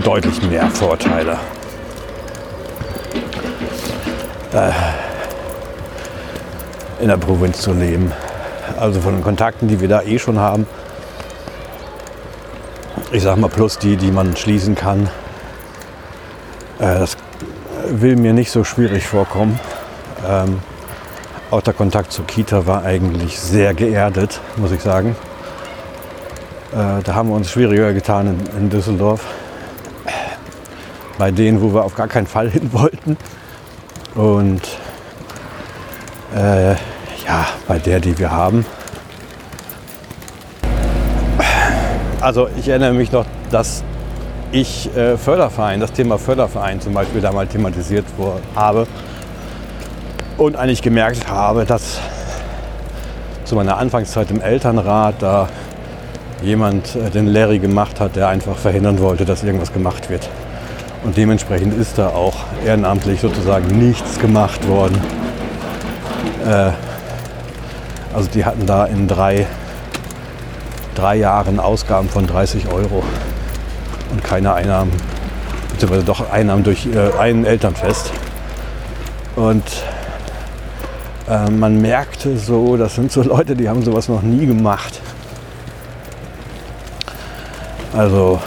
deutlich 0.03 0.43
mehr 0.43 0.69
Vorteile. 0.69 1.39
Äh, 4.53 4.69
in 7.01 7.07
der 7.07 7.17
Provinz 7.17 7.61
zu 7.61 7.73
leben. 7.73 8.11
Also 8.79 9.01
von 9.01 9.15
den 9.15 9.23
Kontakten, 9.23 9.67
die 9.67 9.81
wir 9.81 9.87
da 9.87 10.01
eh 10.03 10.19
schon 10.19 10.39
haben. 10.39 10.67
Ich 13.11 13.23
sag 13.23 13.37
mal, 13.37 13.49
plus 13.49 13.77
die, 13.77 13.97
die 13.97 14.11
man 14.11 14.35
schließen 14.37 14.75
kann. 14.75 15.09
Äh, 16.79 16.99
das 16.99 17.17
will 17.87 18.15
mir 18.15 18.33
nicht 18.33 18.51
so 18.51 18.63
schwierig 18.63 19.05
vorkommen. 19.05 19.59
Ähm, 20.27 20.59
auch 21.49 21.61
der 21.61 21.73
Kontakt 21.73 22.11
zur 22.11 22.25
Kita 22.25 22.65
war 22.65 22.83
eigentlich 22.83 23.39
sehr 23.39 23.73
geerdet, 23.73 24.39
muss 24.55 24.71
ich 24.71 24.81
sagen. 24.81 25.15
Äh, 26.71 27.03
da 27.03 27.15
haben 27.15 27.29
wir 27.29 27.35
uns 27.35 27.51
schwieriger 27.51 27.91
getan 27.93 28.27
in, 28.27 28.57
in, 28.57 28.69
Düsseldorf. 28.69 29.25
Bei 31.17 31.31
denen, 31.31 31.61
wo 31.61 31.73
wir 31.73 31.83
auf 31.83 31.95
gar 31.95 32.07
keinen 32.07 32.27
Fall 32.27 32.49
hin 32.49 32.71
wollten. 32.71 33.17
Und 34.15 34.61
äh, 36.33 36.75
bei 37.71 37.79
der, 37.79 38.01
die 38.01 38.19
wir 38.19 38.31
haben. 38.31 38.65
Also 42.19 42.49
ich 42.59 42.67
erinnere 42.67 42.91
mich 42.91 43.13
noch, 43.13 43.25
dass 43.49 43.81
ich 44.51 44.93
äh, 44.93 45.15
Förderverein, 45.15 45.79
das 45.79 45.93
Thema 45.93 46.17
Förderverein 46.17 46.81
zum 46.81 46.93
Beispiel 46.93 47.21
da 47.21 47.31
mal 47.31 47.47
thematisiert 47.47 48.03
habe 48.57 48.87
und 50.37 50.57
eigentlich 50.57 50.81
gemerkt 50.81 51.29
habe, 51.29 51.63
dass 51.63 52.01
zu 53.45 53.55
meiner 53.55 53.77
Anfangszeit 53.77 54.29
im 54.31 54.41
Elternrat 54.41 55.15
da 55.19 55.47
jemand 56.43 56.97
äh, 56.97 57.09
den 57.09 57.27
Larry 57.27 57.59
gemacht 57.59 58.01
hat, 58.01 58.17
der 58.17 58.27
einfach 58.27 58.57
verhindern 58.57 58.99
wollte, 58.99 59.23
dass 59.23 59.45
irgendwas 59.45 59.71
gemacht 59.71 60.09
wird. 60.09 60.27
Und 61.05 61.15
dementsprechend 61.15 61.73
ist 61.79 61.97
da 61.97 62.09
auch 62.09 62.35
ehrenamtlich 62.65 63.21
sozusagen 63.21 63.67
nichts 63.79 64.19
gemacht 64.19 64.67
worden. 64.67 65.01
Äh, 66.45 66.71
also 68.13 68.29
die 68.29 68.45
hatten 68.45 68.65
da 68.65 68.85
in 68.85 69.07
drei, 69.07 69.45
drei 70.95 71.15
Jahren 71.15 71.59
Ausgaben 71.59 72.09
von 72.09 72.27
30 72.27 72.67
Euro 72.67 73.03
und 74.11 74.23
keine 74.23 74.53
Einnahmen, 74.53 74.91
beziehungsweise 75.71 76.05
doch 76.05 76.29
Einnahmen 76.31 76.63
durch 76.63 76.85
äh, 76.87 77.11
ein 77.17 77.45
Elternfest. 77.45 78.11
Und 79.35 79.63
äh, 81.29 81.49
man 81.49 81.79
merkte 81.81 82.37
so, 82.37 82.75
das 82.75 82.95
sind 82.95 83.11
so 83.11 83.23
Leute, 83.23 83.55
die 83.55 83.69
haben 83.69 83.83
sowas 83.83 84.09
noch 84.09 84.21
nie 84.21 84.45
gemacht. 84.45 84.99
Also 87.93 88.39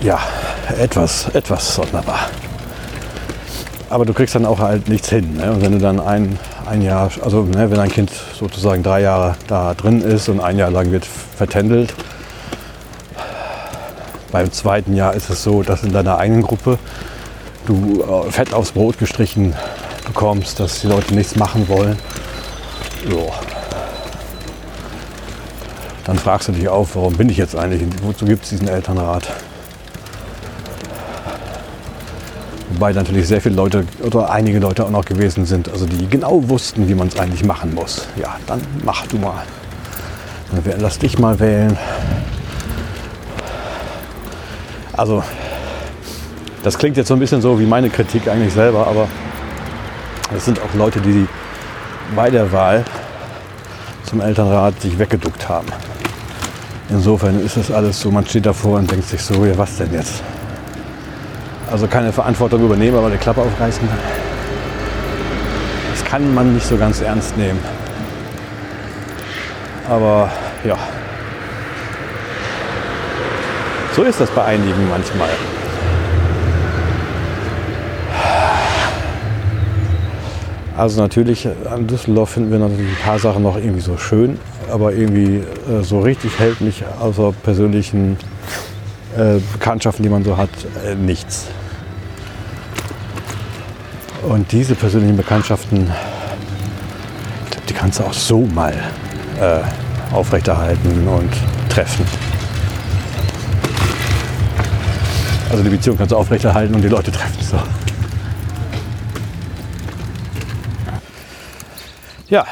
ja, 0.00 0.18
etwas, 0.78 1.28
etwas 1.34 1.74
sonderbar. 1.74 2.30
Aber 3.88 4.04
du 4.04 4.12
kriegst 4.12 4.34
dann 4.34 4.46
auch 4.46 4.58
halt 4.58 4.88
nichts 4.88 5.10
hin. 5.10 5.36
Ne? 5.36 5.52
Und 5.52 5.62
wenn 5.62 5.72
du 5.72 5.78
dann 5.78 6.00
ein, 6.00 6.38
ein 6.68 6.82
Jahr, 6.82 7.10
also 7.22 7.42
ne, 7.42 7.70
wenn 7.70 7.78
ein 7.78 7.90
Kind 7.90 8.10
sozusagen 8.38 8.82
drei 8.82 9.02
Jahre 9.02 9.36
da 9.46 9.74
drin 9.74 10.02
ist 10.02 10.28
und 10.28 10.40
ein 10.40 10.58
Jahr 10.58 10.70
lang 10.70 10.90
wird 10.90 11.04
vertändelt, 11.04 11.94
beim 14.32 14.50
zweiten 14.50 14.94
Jahr 14.94 15.14
ist 15.14 15.30
es 15.30 15.42
so, 15.42 15.62
dass 15.62 15.82
in 15.84 15.92
deiner 15.92 16.18
eigenen 16.18 16.42
Gruppe 16.42 16.78
du 17.66 18.02
äh, 18.02 18.30
Fett 18.30 18.52
aufs 18.52 18.72
Brot 18.72 18.98
gestrichen 18.98 19.54
bekommst, 20.04 20.58
dass 20.58 20.80
die 20.80 20.88
Leute 20.88 21.14
nichts 21.14 21.36
machen 21.36 21.68
wollen. 21.68 21.96
Jo 23.08 23.32
dann 26.06 26.18
fragst 26.18 26.46
du 26.46 26.52
dich 26.52 26.68
auf, 26.68 26.94
warum 26.94 27.14
bin 27.14 27.28
ich 27.28 27.36
jetzt 27.36 27.56
eigentlich, 27.56 27.82
wozu 28.02 28.26
gibt 28.26 28.44
es 28.44 28.50
diesen 28.50 28.68
Elternrat? 28.68 29.28
Wobei 32.76 32.92
natürlich 32.92 33.26
sehr 33.26 33.40
viele 33.40 33.54
Leute 33.54 33.86
oder 34.02 34.30
einige 34.30 34.58
Leute 34.58 34.84
auch 34.84 34.90
noch 34.90 35.06
gewesen 35.06 35.46
sind, 35.46 35.66
also 35.70 35.86
die 35.86 36.06
genau 36.10 36.46
wussten, 36.46 36.86
wie 36.88 36.94
man 36.94 37.08
es 37.08 37.18
eigentlich 37.18 37.42
machen 37.42 37.74
muss. 37.74 38.06
Ja, 38.20 38.36
dann 38.46 38.60
mach 38.84 39.06
du 39.06 39.16
mal. 39.16 39.44
Dann 40.52 40.80
lass 40.80 40.98
dich 40.98 41.18
mal 41.18 41.40
wählen. 41.40 41.78
Also, 44.94 45.24
das 46.62 46.76
klingt 46.76 46.98
jetzt 46.98 47.08
so 47.08 47.14
ein 47.14 47.20
bisschen 47.20 47.40
so 47.40 47.58
wie 47.58 47.64
meine 47.64 47.88
Kritik 47.88 48.28
eigentlich 48.28 48.52
selber, 48.52 48.86
aber 48.86 49.08
Das 50.34 50.44
sind 50.44 50.60
auch 50.60 50.74
Leute, 50.74 51.00
die 51.00 51.26
bei 52.14 52.28
der 52.30 52.50
Wahl 52.50 52.84
zum 54.04 54.20
Elternrat 54.20 54.80
sich 54.82 54.98
weggeduckt 54.98 55.48
haben. 55.48 55.68
Insofern 56.90 57.40
ist 57.40 57.56
das 57.56 57.70
alles 57.70 58.00
so, 58.00 58.10
man 58.10 58.26
steht 58.26 58.44
davor 58.44 58.78
und 58.78 58.90
denkt 58.90 59.08
sich 59.08 59.22
so, 59.22 59.46
ja 59.46 59.56
was 59.56 59.76
denn 59.76 59.94
jetzt? 59.94 60.22
Also 61.70 61.86
keine 61.86 62.12
Verantwortung 62.12 62.64
übernehmen, 62.64 62.96
aber 62.96 63.10
die 63.10 63.16
Klappe 63.16 63.40
aufreißen. 63.42 63.88
Das 65.90 66.04
kann 66.04 66.34
man 66.34 66.54
nicht 66.54 66.66
so 66.66 66.76
ganz 66.76 67.00
ernst 67.00 67.36
nehmen. 67.36 67.58
Aber 69.88 70.30
ja, 70.64 70.76
so 73.94 74.02
ist 74.02 74.20
das 74.20 74.30
bei 74.30 74.44
einigen 74.44 74.88
manchmal. 74.90 75.30
Also 80.76 81.00
natürlich, 81.00 81.48
an 81.70 81.86
Düsseldorf 81.86 82.30
finden 82.30 82.52
wir 82.52 82.58
natürlich 82.58 82.90
ein 82.90 83.02
paar 83.02 83.18
Sachen 83.18 83.42
noch 83.42 83.56
irgendwie 83.56 83.80
so 83.80 83.96
schön, 83.96 84.38
aber 84.70 84.92
irgendwie 84.92 85.36
äh, 85.36 85.82
so 85.82 86.00
richtig 86.00 86.38
hält 86.38 86.60
mich 86.60 86.84
außer 87.00 87.32
persönlichen 87.42 88.18
äh, 89.16 89.40
Bekanntschaften, 89.52 90.02
die 90.02 90.08
man 90.08 90.24
so 90.24 90.36
hat, 90.36 90.50
äh, 90.84 90.94
nichts. 90.94 91.46
Und 94.22 94.50
diese 94.52 94.74
persönlichen 94.74 95.16
Bekanntschaften, 95.16 95.90
ich 97.44 97.50
glaube, 97.50 97.66
die 97.68 97.74
kannst 97.74 97.98
du 98.00 98.04
auch 98.04 98.12
so 98.12 98.40
mal 98.40 98.74
äh, 99.40 100.14
aufrechterhalten 100.14 101.06
und 101.08 101.30
treffen. 101.68 102.04
Also 105.50 105.62
die 105.62 105.70
Beziehung 105.70 105.96
kannst 105.96 106.12
du 106.12 106.16
aufrechterhalten 106.16 106.74
und 106.74 106.82
die 106.82 106.88
Leute 106.88 107.12
treffen 107.12 107.42
so. 107.42 107.58
Ja, 112.28 112.44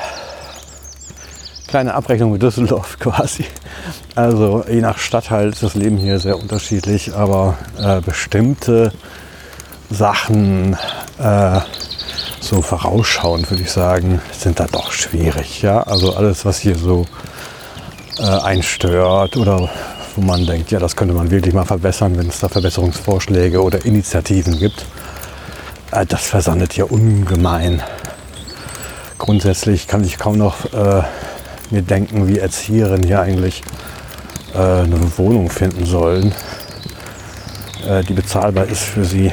kleine 1.75 1.95
Abrechnung 1.95 2.31
mit 2.31 2.40
Düsseldorf 2.40 2.99
quasi. 3.00 3.47
Also 4.14 4.64
je 4.71 4.81
nach 4.81 4.97
Stadtteil 4.97 5.49
ist 5.49 5.64
das 5.64 5.75
Leben 5.75 5.97
hier 5.97 6.21
sehr 6.21 6.38
unterschiedlich, 6.38 7.16
aber 7.16 7.59
äh, 7.81 8.00
bestimmte 8.00 8.93
Sachen 9.90 10.76
äh, 11.19 11.59
so 12.38 12.62
vorausschauend 12.62 13.50
würde 13.50 13.64
ich 13.64 13.73
sagen, 13.73 14.23
sind 14.31 14.61
da 14.61 14.69
doch 14.71 14.93
schwierig. 14.93 15.62
Ja? 15.62 15.81
Also 15.81 16.14
alles, 16.14 16.45
was 16.45 16.61
hier 16.61 16.76
so 16.76 17.07
äh, 18.21 18.23
einstört 18.23 19.37
oder 19.37 19.69
wo 20.14 20.23
man 20.23 20.47
denkt, 20.47 20.71
ja, 20.71 20.78
das 20.78 20.95
könnte 20.95 21.12
man 21.12 21.33
wirklich 21.33 21.54
mal 21.54 21.64
verbessern, 21.64 22.16
wenn 22.16 22.28
es 22.28 22.38
da 22.38 22.49
Verbesserungsvorschläge 22.49 23.61
oder 23.61 23.85
Initiativen 23.85 24.61
gibt, 24.61 24.87
äh, 25.90 26.07
das 26.07 26.25
versandet 26.25 26.75
hier 26.75 26.93
ungemein 26.93 27.83
grundsätzlich 29.25 29.88
kann 29.88 30.04
ich 30.04 30.19
kaum 30.19 30.37
noch 30.37 30.66
äh, 30.75 31.02
mir 31.71 31.83
denken, 31.83 32.28
wie 32.28 32.38
Erzieherinnen 32.38 33.06
hier 33.06 33.21
eigentlich 33.21 33.62
äh, 34.54 34.59
eine 34.59 35.18
Wohnung 35.18 35.50
finden 35.50 35.87
sollen, 35.87 36.33
äh, 37.88 38.02
die 38.04 38.14
bezahlbar 38.14 38.66
ist 38.66 38.83
für 38.83 39.04
sie. 39.04 39.33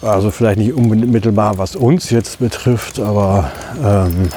Also 0.00 0.30
vielleicht 0.30 0.58
nicht 0.58 0.72
unmittelbar, 0.72 1.58
was 1.58 1.74
uns 1.74 2.10
jetzt 2.10 2.38
betrifft, 2.38 3.00
aber 3.00 3.50
ähm, 3.82 4.28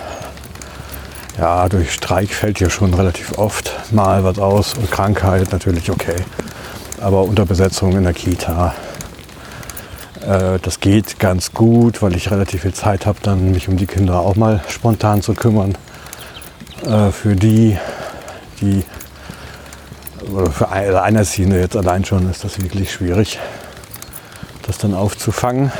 ja, 1.37 1.69
durch 1.69 1.93
Streik 1.93 2.29
fällt 2.29 2.57
hier 2.57 2.69
schon 2.69 2.93
relativ 2.93 3.37
oft 3.37 3.71
mal 3.91 4.23
was 4.23 4.39
aus 4.39 4.73
und 4.73 4.89
Krankheit 4.89 5.51
natürlich 5.51 5.91
okay. 5.91 6.17
Aber 6.99 7.23
Unterbesetzung 7.23 7.93
in 7.93 8.03
der 8.03 8.13
Kita 8.13 8.73
äh, 10.21 10.59
das 10.61 10.79
geht 10.79 11.19
ganz 11.19 11.51
gut, 11.53 12.01
weil 12.01 12.15
ich 12.15 12.31
relativ 12.31 12.61
viel 12.61 12.73
Zeit 12.73 13.05
habe, 13.05 13.19
dann 13.21 13.51
mich 13.51 13.67
um 13.67 13.77
die 13.77 13.87
Kinder 13.87 14.19
auch 14.19 14.35
mal 14.35 14.61
spontan 14.67 15.21
zu 15.21 15.33
kümmern. 15.33 15.75
Äh, 16.85 17.11
für 17.11 17.35
die, 17.35 17.77
die 18.59 18.83
oder 20.31 20.51
für 20.51 20.69
Einerziehende 20.69 21.59
jetzt 21.59 21.75
allein 21.75 22.05
schon 22.05 22.29
ist 22.29 22.43
das 22.43 22.61
wirklich 22.61 22.91
schwierig, 22.91 23.39
das 24.67 24.77
dann 24.77 24.93
aufzufangen. 24.93 25.71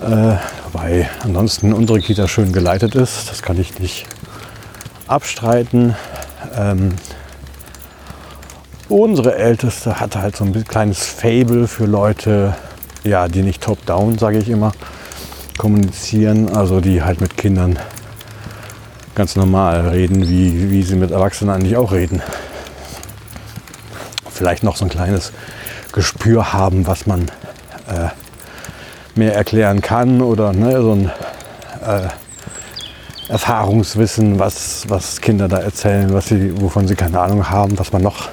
Äh, 0.00 0.36
weil 0.72 1.08
ansonsten 1.22 1.72
unsere 1.72 2.00
Kita 2.00 2.28
schön 2.28 2.52
geleitet 2.52 2.94
ist, 2.94 3.30
das 3.30 3.42
kann 3.42 3.60
ich 3.60 3.78
nicht 3.78 4.06
abstreiten. 5.06 5.94
Ähm, 6.54 6.96
Unsere 8.88 9.34
Älteste 9.34 9.98
hatte 9.98 10.22
halt 10.22 10.36
so 10.36 10.44
ein 10.44 10.64
kleines 10.64 11.04
Fable 11.04 11.66
für 11.66 11.86
Leute, 11.86 12.54
ja, 13.02 13.26
die 13.26 13.42
nicht 13.42 13.60
top-down, 13.60 14.16
sage 14.16 14.38
ich 14.38 14.48
immer, 14.48 14.70
kommunizieren, 15.58 16.48
also 16.50 16.80
die 16.80 17.02
halt 17.02 17.20
mit 17.20 17.36
Kindern 17.36 17.80
ganz 19.16 19.34
normal 19.34 19.88
reden, 19.88 20.28
wie, 20.28 20.70
wie 20.70 20.82
sie 20.82 20.94
mit 20.94 21.10
Erwachsenen 21.10 21.52
eigentlich 21.52 21.76
auch 21.76 21.90
reden. 21.90 22.22
Vielleicht 24.30 24.62
noch 24.62 24.76
so 24.76 24.84
ein 24.84 24.90
kleines 24.90 25.32
Gespür 25.92 26.52
haben, 26.52 26.86
was 26.86 27.06
man 27.06 27.22
äh, 27.88 28.10
mehr 29.18 29.34
erklären 29.34 29.80
kann 29.80 30.20
oder 30.20 30.52
ne, 30.52 30.82
so 30.82 30.92
ein 30.92 31.10
äh, 31.84 32.08
Erfahrungswissen, 33.32 34.38
was, 34.38 34.84
was 34.88 35.22
Kinder 35.22 35.48
da 35.48 35.58
erzählen, 35.58 36.12
was 36.12 36.26
sie, 36.26 36.60
wovon 36.60 36.86
sie 36.86 36.94
keine 36.94 37.18
Ahnung 37.18 37.48
haben, 37.48 37.78
was 37.78 37.92
man 37.92 38.02
noch 38.02 38.28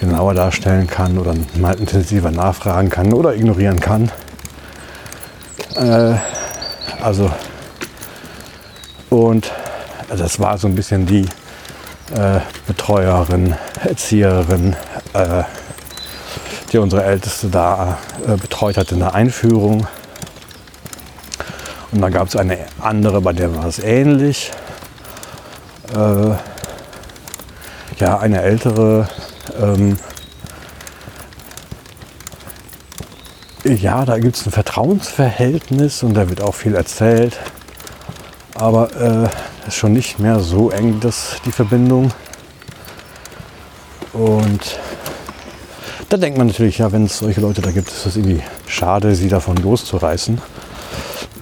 genauer 0.00 0.32
darstellen 0.32 0.86
kann 0.86 1.18
oder 1.18 1.34
mal 1.58 1.78
intensiver 1.78 2.30
nachfragen 2.30 2.88
kann 2.88 3.12
oder 3.12 3.34
ignorieren 3.34 3.78
kann. 3.78 4.10
Äh, 5.76 6.14
also 7.02 7.30
und 9.10 9.52
das 10.08 10.40
war 10.40 10.58
so 10.58 10.66
ein 10.68 10.74
bisschen 10.74 11.06
die 11.06 11.26
äh, 12.14 12.40
Betreuerin, 12.66 13.54
Erzieherin, 13.84 14.76
äh, 15.12 15.42
die 16.72 16.78
unsere 16.78 17.04
Älteste 17.04 17.48
da 17.48 17.98
äh, 18.26 18.36
betreut 18.36 18.76
hat 18.76 18.92
in 18.92 19.00
der 19.00 19.14
Einführung. 19.14 19.86
Und 21.90 22.00
dann 22.00 22.12
gab 22.12 22.28
es 22.28 22.36
eine 22.36 22.58
andere, 22.80 23.20
bei 23.20 23.32
der 23.32 23.54
war 23.56 23.66
es 23.66 23.78
ähnlich. 23.78 24.50
Äh, 25.94 26.34
ja, 27.98 28.18
eine 28.18 28.42
ältere 28.42 29.08
ähm, 29.60 29.98
ja, 33.64 34.04
da 34.04 34.18
gibt 34.18 34.36
es 34.36 34.46
ein 34.46 34.52
Vertrauensverhältnis 34.52 36.02
und 36.02 36.14
da 36.14 36.28
wird 36.28 36.40
auch 36.40 36.54
viel 36.54 36.74
erzählt. 36.74 37.38
Aber 38.58 38.90
äh, 38.94 39.68
ist 39.68 39.76
schon 39.76 39.92
nicht 39.92 40.18
mehr 40.18 40.40
so 40.40 40.70
eng, 40.70 40.98
das, 41.00 41.36
die 41.44 41.52
Verbindung. 41.52 42.10
Und 44.12 44.78
da 46.08 46.16
denkt 46.16 46.38
man 46.38 46.48
natürlich, 46.48 46.78
ja, 46.78 46.90
wenn 46.90 47.04
es 47.04 47.18
solche 47.18 47.40
Leute 47.40 47.60
da 47.60 47.70
gibt, 47.70 47.88
ist 47.88 48.06
es 48.06 48.16
irgendwie 48.16 48.42
schade, 48.66 49.14
sie 49.14 49.28
davon 49.28 49.56
loszureißen. 49.58 50.40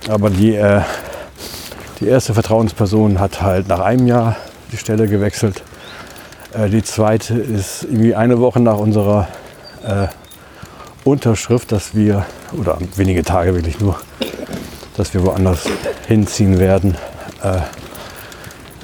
Aber 0.09 0.29
die, 0.29 0.55
äh, 0.55 0.83
die 2.01 2.09
erste 2.09 2.35
Vertrauensperson 2.35 3.19
hat 3.19 3.41
halt 3.41 3.69
nach 3.69 3.81
einem 3.81 4.07
Jahr 4.07 4.37
die 4.73 4.77
Stelle 4.77 5.09
gewechselt. 5.09 5.63
Äh, 6.53 6.69
die 6.69 6.83
zweite 6.83 7.35
ist 7.35 7.85
irgendwie 7.85 8.15
eine 8.15 8.41
Woche 8.41 8.61
nach 8.61 8.77
unserer 8.77 9.29
äh, 9.85 10.09
Unterschrift, 11.05 11.73
dass 11.73 11.95
wir, 11.95 12.27
oder 12.53 12.79
wenige 12.97 13.23
Tage 13.23 13.55
wirklich 13.55 13.81
nur, 13.81 13.99
dass 14.97 15.15
wir 15.15 15.25
woanders 15.25 15.65
hinziehen 16.07 16.59
werden. 16.59 16.97
Äh, 17.43 17.59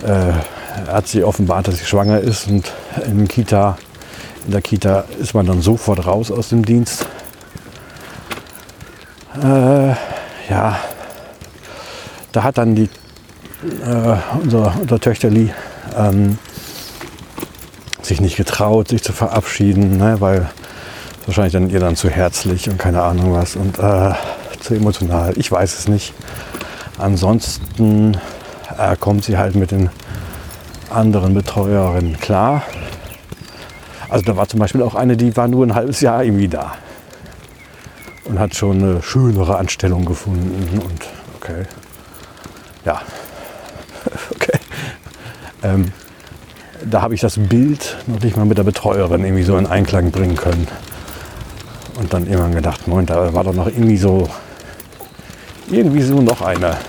äh, 0.06 0.32
hat 0.88 1.06
sie 1.06 1.22
offenbart, 1.24 1.68
dass 1.68 1.78
sie 1.78 1.84
schwanger 1.84 2.20
ist 2.20 2.48
und 2.48 2.72
in, 3.06 3.28
Kita, 3.28 3.76
in 4.46 4.52
der 4.52 4.62
Kita 4.62 5.04
ist 5.18 5.34
man 5.34 5.46
dann 5.46 5.62
sofort 5.62 6.06
raus 6.06 6.30
aus 6.30 6.48
dem 6.48 6.64
Dienst. 6.64 7.06
Äh, 9.42 9.90
ja, 10.50 10.78
da 12.32 12.42
hat 12.42 12.58
dann 12.58 12.74
die, 12.74 12.88
äh, 13.84 14.16
unser, 14.42 14.74
unser 14.80 15.00
Töchterli 15.00 15.52
ähm, 15.96 16.38
sich 18.02 18.20
nicht 18.20 18.36
getraut, 18.36 18.88
sich 18.88 19.02
zu 19.02 19.12
verabschieden, 19.12 19.96
ne, 19.96 20.16
weil 20.20 20.50
wahrscheinlich 21.26 21.52
dann 21.52 21.70
ihr 21.70 21.80
dann 21.80 21.96
zu 21.96 22.08
herzlich 22.08 22.68
und 22.68 22.78
keine 22.78 23.02
Ahnung 23.02 23.32
was 23.34 23.56
und 23.56 23.78
äh, 23.78 24.12
zu 24.60 24.74
emotional. 24.74 25.32
Ich 25.36 25.50
weiß 25.50 25.78
es 25.78 25.88
nicht. 25.88 26.14
Ansonsten 26.98 28.16
äh, 28.78 28.96
kommt 28.96 29.24
sie 29.24 29.38
halt 29.38 29.54
mit 29.54 29.70
den 29.70 29.90
anderen 30.90 31.34
Betreuerinnen 31.34 32.18
klar. 32.18 32.62
Also 34.08 34.24
da 34.24 34.36
war 34.36 34.46
zum 34.48 34.60
Beispiel 34.60 34.82
auch 34.82 34.94
eine, 34.94 35.16
die 35.16 35.36
war 35.36 35.48
nur 35.48 35.66
ein 35.66 35.74
halbes 35.74 36.00
Jahr 36.00 36.22
irgendwie 36.22 36.48
da 36.48 36.74
und 38.24 38.38
hat 38.38 38.54
schon 38.54 38.82
eine 38.82 39.02
schönere 39.02 39.56
Anstellung 39.56 40.04
gefunden 40.04 40.78
und 40.78 41.08
okay. 41.36 41.64
Ja, 42.84 43.00
okay. 44.34 44.58
Ähm, 45.62 45.92
da 46.84 47.02
habe 47.02 47.14
ich 47.14 47.20
das 47.20 47.38
Bild 47.38 47.96
noch 48.06 48.20
nicht 48.20 48.36
mal 48.36 48.44
mit 48.44 48.58
der 48.58 48.64
Betreuerin 48.64 49.24
irgendwie 49.24 49.44
so 49.44 49.56
in 49.56 49.66
Einklang 49.66 50.10
bringen 50.10 50.36
können. 50.36 50.66
Und 51.96 52.12
dann 52.12 52.26
irgendwann 52.26 52.54
gedacht, 52.54 52.86
Moment, 52.88 53.10
da 53.10 53.32
war 53.34 53.44
doch 53.44 53.54
noch 53.54 53.66
irgendwie 53.66 53.96
so, 53.96 54.28
irgendwie 55.70 56.02
so 56.02 56.20
noch 56.20 56.40
eine. 56.42 56.76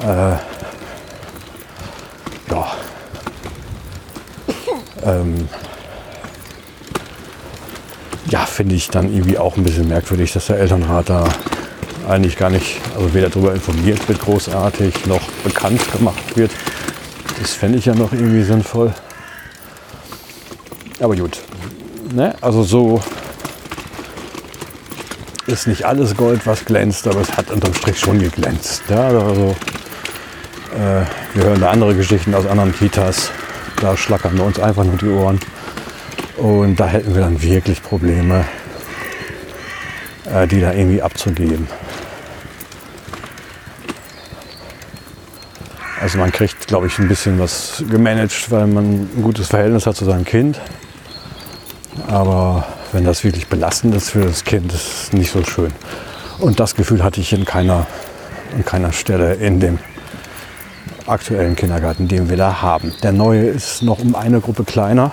Äh, 0.00 0.32
ja. 2.50 2.72
Ähm, 5.04 5.46
ja, 8.30 8.46
finde 8.46 8.76
ich 8.76 8.88
dann 8.88 9.12
irgendwie 9.12 9.36
auch 9.36 9.58
ein 9.58 9.62
bisschen 9.62 9.88
merkwürdig, 9.88 10.32
dass 10.32 10.46
der 10.46 10.58
Elternrat 10.58 11.10
da 11.10 11.28
eigentlich 12.08 12.36
gar 12.36 12.48
nicht, 12.48 12.80
also 12.96 13.12
weder 13.12 13.28
darüber 13.28 13.52
informiert 13.52 14.08
wird 14.08 14.20
großartig, 14.20 15.06
noch 15.06 15.20
bekannt 15.44 15.80
gemacht 15.92 16.36
wird. 16.36 16.50
Das 17.40 17.52
fände 17.52 17.78
ich 17.78 17.86
ja 17.86 17.94
noch 17.94 18.12
irgendwie 18.12 18.42
sinnvoll. 18.42 18.94
Aber 21.00 21.14
gut, 21.16 21.40
ne? 22.12 22.34
also 22.40 22.62
so 22.62 23.00
ist 25.46 25.66
nicht 25.66 25.84
alles 25.84 26.16
Gold, 26.16 26.46
was 26.46 26.64
glänzt, 26.64 27.06
aber 27.06 27.20
es 27.20 27.36
hat 27.36 27.50
unterm 27.50 27.74
Strich 27.74 27.98
schon 27.98 28.18
geglänzt. 28.18 28.82
Ja, 28.88 29.08
also, 29.08 29.56
äh, 30.74 31.04
wir 31.34 31.44
hören 31.44 31.60
da 31.60 31.70
andere 31.70 31.94
Geschichten 31.94 32.34
aus 32.34 32.46
anderen 32.46 32.74
Kitas. 32.74 33.30
Da 33.80 33.96
schlackern 33.96 34.36
wir 34.36 34.44
uns 34.44 34.58
einfach 34.58 34.84
nur 34.84 34.96
die 34.96 35.08
Ohren. 35.08 35.40
Und 36.36 36.78
da 36.78 36.86
hätten 36.86 37.14
wir 37.14 37.22
dann 37.22 37.42
wirklich 37.42 37.82
Probleme, 37.82 38.44
äh, 40.32 40.46
die 40.46 40.60
da 40.60 40.72
irgendwie 40.72 41.02
abzugeben. 41.02 41.66
Also 46.00 46.16
man 46.16 46.32
kriegt, 46.32 46.66
glaube 46.66 46.86
ich, 46.86 46.98
ein 46.98 47.08
bisschen 47.08 47.38
was 47.38 47.84
gemanagt, 47.90 48.50
weil 48.50 48.66
man 48.66 48.84
ein 48.84 49.22
gutes 49.22 49.48
Verhältnis 49.48 49.86
hat 49.86 49.96
zu 49.96 50.06
seinem 50.06 50.24
Kind. 50.24 50.58
Aber 52.06 52.66
wenn 52.92 53.04
das 53.04 53.24
wirklich 53.24 53.46
belastend 53.46 53.94
ist 53.94 54.10
für 54.10 54.24
das 54.24 54.44
Kind, 54.44 54.72
ist 54.72 55.04
es 55.04 55.12
nicht 55.12 55.30
so 55.30 55.44
schön. 55.44 55.72
Und 56.38 56.60
das 56.60 56.74
Gefühl 56.74 57.04
hatte 57.04 57.20
ich 57.20 57.32
in 57.32 57.44
keiner, 57.44 57.86
an 58.54 58.64
keiner 58.64 58.92
Stelle 58.92 59.34
in 59.34 59.60
dem 59.60 59.78
aktuellen 61.06 61.56
Kindergarten, 61.56 62.08
den 62.08 62.28
wir 62.28 62.36
da 62.36 62.62
haben. 62.62 62.94
Der 63.02 63.12
neue 63.12 63.46
ist 63.46 63.82
noch 63.82 63.98
um 63.98 64.14
eine 64.14 64.40
Gruppe 64.40 64.64
kleiner. 64.64 65.12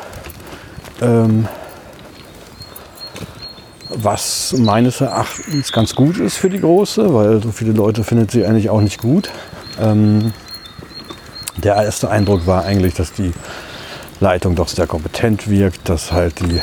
Ähm, 1.02 1.48
was 3.90 4.54
meines 4.58 5.02
Erachtens 5.02 5.72
ganz 5.72 5.96
gut 5.96 6.18
ist 6.18 6.38
für 6.38 6.50
die 6.50 6.60
große, 6.60 7.14
weil 7.14 7.42
so 7.42 7.52
viele 7.52 7.72
Leute 7.72 8.04
findet 8.04 8.32
sie 8.32 8.46
eigentlich 8.46 8.70
auch 8.70 8.82
nicht 8.82 9.00
gut. 9.00 9.30
Ähm, 9.82 10.34
der 11.58 11.76
erste 11.76 12.10
Eindruck 12.10 12.46
war 12.46 12.66
eigentlich, 12.66 12.94
dass 12.94 13.12
die 13.14 13.34
Leitung 14.20 14.56
doch 14.56 14.68
sehr 14.68 14.88
kompetent 14.88 15.50
wirkt, 15.50 15.90
dass 15.90 16.12
halt 16.12 16.40
die 16.40 16.62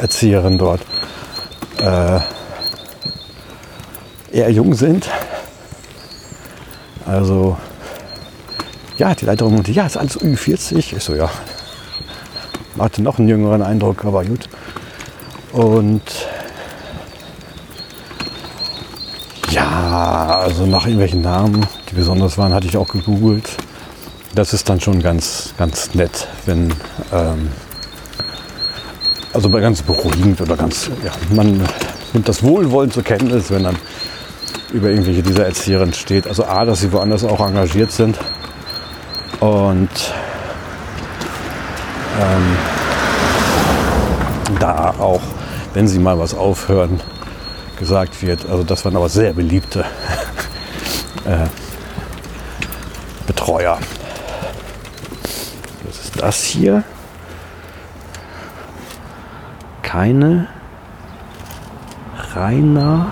Erzieherin 0.00 0.58
dort 0.58 0.80
äh, 1.78 2.20
eher 4.32 4.50
jung 4.50 4.74
sind. 4.74 5.08
Also 7.06 7.56
ja, 8.98 9.14
die 9.14 9.24
Leiterin 9.24 9.54
meinte, 9.54 9.72
ja, 9.72 9.86
ist 9.86 9.96
alles 9.96 10.20
Ü40. 10.20 10.96
Ich 10.96 11.02
so, 11.02 11.14
ja, 11.14 11.30
hatte 12.78 13.02
noch 13.02 13.18
einen 13.18 13.28
jüngeren 13.28 13.62
Eindruck, 13.62 14.04
aber 14.04 14.24
gut. 14.24 14.48
Und 15.52 16.02
ja, 19.50 20.38
also 20.40 20.66
nach 20.66 20.84
irgendwelchen 20.84 21.22
Namen, 21.22 21.66
die 21.90 21.94
besonders 21.94 22.38
waren, 22.38 22.54
hatte 22.54 22.66
ich 22.66 22.76
auch 22.76 22.88
gegoogelt. 22.88 23.48
Das 24.34 24.54
ist 24.54 24.68
dann 24.68 24.80
schon 24.80 25.02
ganz, 25.02 25.52
ganz 25.58 25.94
nett, 25.94 26.28
wenn, 26.46 26.72
ähm, 27.12 27.50
also 29.32 29.48
ganz 29.50 29.82
beruhigend 29.82 30.40
oder 30.40 30.56
ganz, 30.56 30.90
ja, 31.04 31.12
man 31.30 31.62
nimmt 32.12 32.28
das 32.28 32.42
Wohlwollen 32.42 32.90
zur 32.90 33.02
Kenntnis, 33.02 33.50
wenn 33.50 33.64
dann 33.64 33.76
über 34.72 34.88
irgendwelche 34.88 35.22
dieser 35.22 35.46
Erzieherinnen 35.46 35.94
steht. 35.94 36.26
Also 36.26 36.44
A, 36.44 36.64
dass 36.64 36.80
sie 36.80 36.92
woanders 36.92 37.24
auch 37.24 37.40
engagiert 37.46 37.92
sind 37.92 38.18
und 39.40 39.90
ähm, 42.20 42.56
da 44.58 44.94
auch, 44.98 45.22
wenn 45.74 45.88
sie 45.88 45.98
mal 45.98 46.18
was 46.18 46.34
aufhören, 46.34 47.00
gesagt 47.78 48.22
wird. 48.22 48.48
Also 48.48 48.64
das 48.64 48.84
waren 48.84 48.96
aber 48.96 49.08
sehr 49.08 49.32
beliebte 49.32 49.80
äh, 51.24 51.46
Betreuer. 53.26 53.78
Was 55.84 55.98
ist 56.04 56.22
das 56.22 56.42
hier? 56.44 56.84
Keine 59.92 60.46
Rainer 62.34 63.08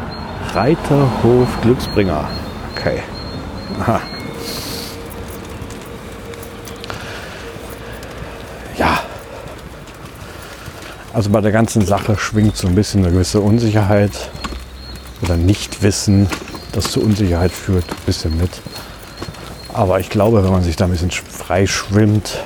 Reiterhof 0.54 1.60
Glücksbringer. 1.60 2.26
Okay. 2.74 3.02
Aha. 3.80 4.00
Ja. 8.78 8.98
Also 11.12 11.28
bei 11.28 11.42
der 11.42 11.52
ganzen 11.52 11.84
Sache 11.84 12.16
schwingt 12.16 12.56
so 12.56 12.66
ein 12.66 12.74
bisschen 12.74 13.04
eine 13.04 13.12
gewisse 13.12 13.42
Unsicherheit 13.42 14.30
oder 15.20 15.36
Nichtwissen, 15.36 16.30
das 16.72 16.92
zur 16.92 17.02
Unsicherheit 17.02 17.52
führt, 17.52 17.84
ein 17.90 18.06
bisschen 18.06 18.38
mit. 18.38 18.62
Aber 19.74 20.00
ich 20.00 20.08
glaube, 20.08 20.42
wenn 20.42 20.50
man 20.50 20.62
sich 20.62 20.76
da 20.76 20.86
ein 20.86 20.92
bisschen 20.92 21.10
frei 21.10 21.66
schwimmt, 21.66 22.38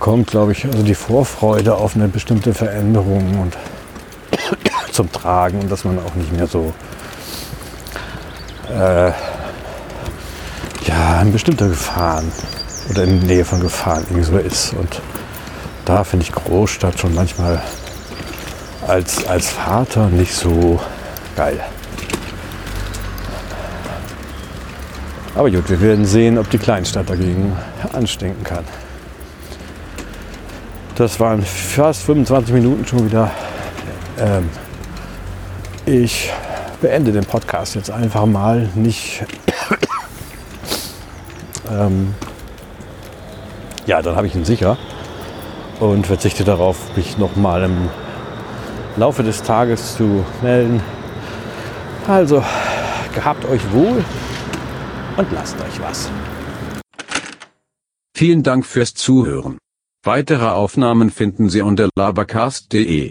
kommt, 0.00 0.28
glaube 0.28 0.52
ich, 0.52 0.64
also 0.64 0.82
die 0.82 0.94
Vorfreude 0.94 1.76
auf 1.76 1.94
eine 1.94 2.08
bestimmte 2.08 2.54
Veränderung 2.54 3.40
und 3.40 3.56
zum 4.92 5.12
Tragen 5.12 5.60
und 5.60 5.70
dass 5.70 5.84
man 5.84 5.98
auch 5.98 6.14
nicht 6.14 6.32
mehr 6.32 6.46
so 6.46 6.72
äh, 8.70 9.12
ja, 10.86 11.22
in 11.22 11.32
bestimmter 11.32 11.68
Gefahren 11.68 12.32
oder 12.88 13.04
in 13.04 13.20
der 13.20 13.28
Nähe 13.28 13.44
von 13.44 13.60
Gefahren 13.60 14.04
irgendwie 14.08 14.24
so 14.24 14.38
ist. 14.38 14.72
Und 14.72 15.00
da 15.84 16.02
finde 16.02 16.24
ich 16.24 16.32
Großstadt 16.32 16.98
schon 16.98 17.14
manchmal 17.14 17.62
als, 18.88 19.26
als 19.26 19.50
Vater 19.50 20.08
nicht 20.08 20.34
so 20.34 20.80
geil. 21.36 21.60
Aber 25.34 25.50
gut, 25.50 25.68
wir 25.68 25.80
werden 25.80 26.06
sehen, 26.06 26.38
ob 26.38 26.50
die 26.50 26.58
Kleinstadt 26.58 27.08
dagegen 27.08 27.56
anstinken 27.92 28.42
kann. 28.42 28.64
Das 31.00 31.18
waren 31.18 31.40
fast 31.40 32.02
25 32.02 32.52
Minuten 32.52 32.86
schon 32.86 33.06
wieder. 33.06 33.30
Ähm, 34.18 34.50
ich 35.86 36.30
beende 36.82 37.10
den 37.10 37.24
Podcast 37.24 37.74
jetzt 37.74 37.90
einfach 37.90 38.26
mal 38.26 38.68
nicht. 38.74 39.24
ähm, 41.70 42.14
ja, 43.86 44.02
dann 44.02 44.14
habe 44.14 44.26
ich 44.26 44.34
ihn 44.34 44.44
sicher 44.44 44.76
und 45.78 46.06
verzichte 46.06 46.44
darauf, 46.44 46.76
mich 46.94 47.16
nochmal 47.16 47.62
im 47.62 47.88
Laufe 48.98 49.22
des 49.22 49.42
Tages 49.42 49.96
zu 49.96 50.22
melden. 50.42 50.82
Also, 52.06 52.44
gehabt 53.14 53.46
euch 53.46 53.62
wohl 53.72 54.04
und 55.16 55.32
lasst 55.32 55.56
euch 55.62 55.80
was. 55.80 56.10
Vielen 58.14 58.42
Dank 58.42 58.66
fürs 58.66 58.92
Zuhören. 58.92 59.56
Weitere 60.02 60.46
Aufnahmen 60.48 61.10
finden 61.10 61.50
Sie 61.50 61.60
unter 61.60 61.90
labercast.de. 61.94 63.08